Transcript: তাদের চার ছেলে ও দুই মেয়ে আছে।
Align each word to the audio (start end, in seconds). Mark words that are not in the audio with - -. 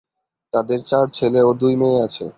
তাদের 0.53 0.79
চার 0.81 1.05
ছেলে 1.13 1.39
ও 1.43 1.51
দুই 1.53 1.73
মেয়ে 1.75 1.99
আছে। 2.03 2.25